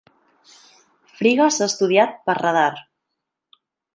[1.19, 2.71] Frigga s'ha estudiat per radar.